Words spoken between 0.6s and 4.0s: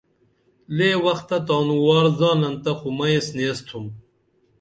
لے وختہ تانُوار زانن تہ خو مئی ایس نیسِتُھم